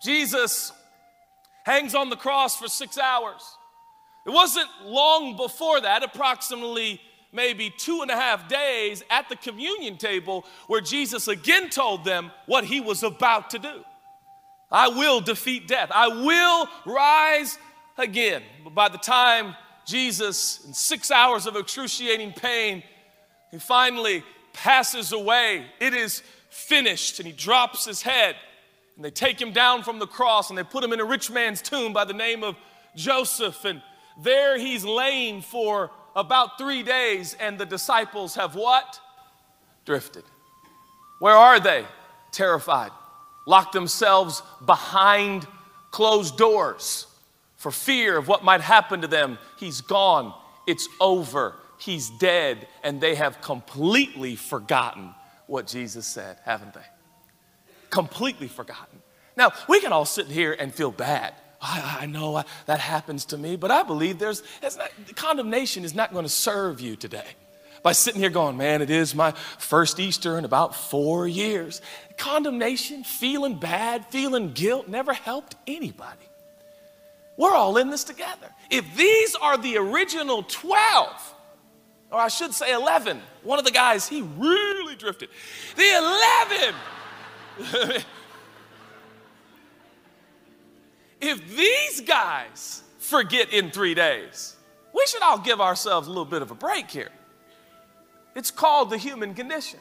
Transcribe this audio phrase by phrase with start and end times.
[0.00, 0.72] Jesus
[1.64, 3.42] hangs on the cross for six hours.
[4.26, 7.00] It wasn't long before that, approximately
[7.32, 12.30] maybe two and a half days at the communion table, where Jesus again told them
[12.46, 13.84] what he was about to do.
[14.70, 15.90] I will defeat death.
[15.94, 17.58] I will rise
[17.96, 18.42] again.
[18.64, 19.54] But by the time
[19.86, 22.82] Jesus, in six hours of excruciating pain,
[23.50, 24.22] he finally
[24.52, 28.36] passes away, it is finished, and he drops his head.
[28.98, 31.30] And they take him down from the cross and they put him in a rich
[31.30, 32.56] man's tomb by the name of
[32.96, 33.64] Joseph.
[33.64, 33.80] And
[34.20, 38.98] there he's laying for about three days, and the disciples have what?
[39.84, 40.24] Drifted.
[41.20, 41.84] Where are they?
[42.32, 42.90] Terrified.
[43.46, 45.46] Locked themselves behind
[45.92, 47.06] closed doors
[47.56, 49.38] for fear of what might happen to them.
[49.60, 50.34] He's gone.
[50.66, 51.54] It's over.
[51.78, 52.66] He's dead.
[52.82, 55.14] And they have completely forgotten
[55.46, 56.80] what Jesus said, haven't they?
[58.06, 59.02] Completely forgotten.
[59.36, 63.26] Now, we can all sit here and feel bad I, I know I, that happens
[63.26, 67.26] to me, but I believe there's, not, condemnation is not going to serve you today.
[67.82, 71.80] By sitting here going, man, it is my first Easter in about four years.
[72.16, 76.18] Condemnation, feeling bad, feeling guilt never helped anybody.
[77.36, 78.50] We're all in this together.
[78.68, 81.34] If these are the original 12,
[82.10, 85.28] or I should say 11, one of the guys, he really drifted.
[85.76, 85.88] The
[86.50, 86.74] 11!
[91.20, 94.56] if these guys forget in three days,
[94.94, 97.10] we should all give ourselves a little bit of a break here.
[98.34, 99.80] It's called the human condition.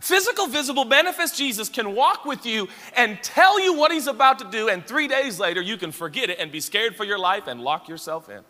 [0.00, 4.44] Physical, visible benefits, Jesus can walk with you and tell you what he's about to
[4.50, 7.46] do, and three days later, you can forget it and be scared for your life
[7.46, 8.42] and lock yourself in.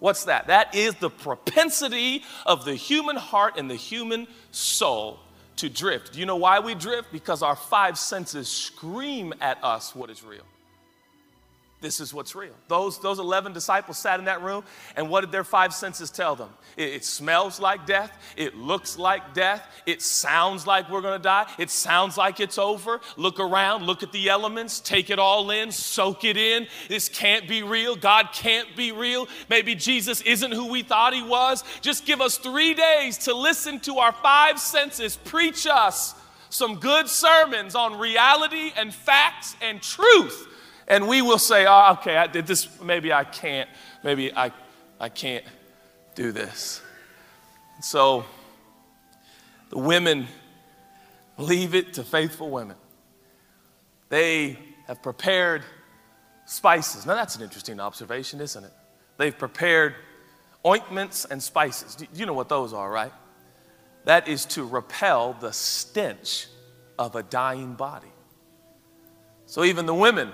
[0.00, 0.48] What's that?
[0.48, 5.20] That is the propensity of the human heart and the human soul
[5.60, 6.12] to drift.
[6.14, 7.12] Do you know why we drift?
[7.12, 10.44] Because our five senses scream at us what is real
[11.80, 12.52] this is what's real.
[12.68, 14.64] Those, those 11 disciples sat in that room,
[14.96, 16.50] and what did their five senses tell them?
[16.76, 18.12] It, it smells like death.
[18.36, 19.66] It looks like death.
[19.86, 21.50] It sounds like we're going to die.
[21.58, 23.00] It sounds like it's over.
[23.16, 26.66] Look around, look at the elements, take it all in, soak it in.
[26.88, 27.96] This can't be real.
[27.96, 29.26] God can't be real.
[29.48, 31.64] Maybe Jesus isn't who we thought he was.
[31.80, 36.14] Just give us three days to listen to our five senses preach us
[36.50, 40.48] some good sermons on reality and facts and truth
[40.90, 43.70] and we will say, oh, okay, I did this, maybe I can't,
[44.02, 44.50] maybe I,
[44.98, 45.44] I can't
[46.16, 46.82] do this.
[47.80, 48.24] So
[49.70, 50.26] the women
[51.38, 52.76] leave it to faithful women.
[54.08, 54.58] They
[54.88, 55.62] have prepared
[56.44, 57.06] spices.
[57.06, 58.72] Now, that's an interesting observation, isn't it?
[59.16, 59.94] They've prepared
[60.66, 61.98] ointments and spices.
[62.12, 63.12] You know what those are, right?
[64.06, 66.48] That is to repel the stench
[66.98, 68.12] of a dying body.
[69.46, 70.32] So, even the women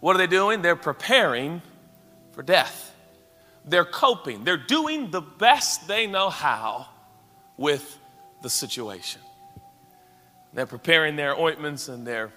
[0.00, 0.62] what are they doing?
[0.62, 1.62] They're preparing
[2.32, 2.94] for death.
[3.64, 4.44] They're coping.
[4.44, 6.86] They're doing the best they know how
[7.56, 7.98] with
[8.42, 9.20] the situation.
[10.52, 12.32] They're preparing their ointments and their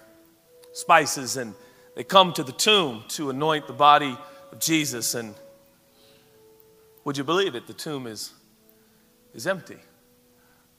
[0.72, 1.54] spices, and
[1.96, 4.16] they come to the tomb to anoint the body
[4.50, 5.14] of Jesus.
[5.14, 5.34] And
[7.04, 7.66] would you believe it?
[7.66, 8.32] The tomb is,
[9.32, 9.78] is empty.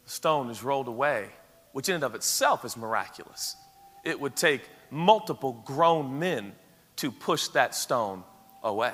[0.04, 1.30] The stone is rolled away,
[1.72, 3.56] which in and of itself is miraculous.
[4.04, 4.62] It would take
[4.92, 6.54] multiple grown men
[6.98, 8.24] to push that stone
[8.64, 8.94] away.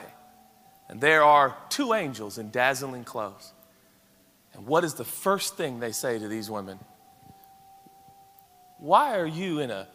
[0.87, 3.53] And there are two angels in dazzling clothes.
[4.53, 6.79] And what is the first thing they say to these women?
[8.79, 9.87] Why are you in a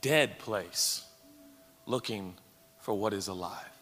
[0.00, 1.04] dead place
[1.86, 2.34] looking
[2.80, 3.77] for what is alive?